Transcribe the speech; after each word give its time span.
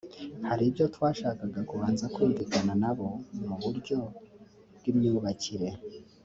hari 0.47 0.63
ibyo 0.69 0.85
twashakaga 0.95 1.59
kubanza 1.69 2.05
kumvikana 2.13 2.73
na 2.81 2.91
bo 2.97 3.07
mu 3.47 3.55
buryo 3.63 3.97
bw’imyubakire 4.77 5.69